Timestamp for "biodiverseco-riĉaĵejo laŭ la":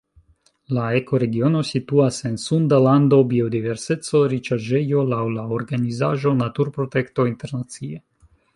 3.33-5.47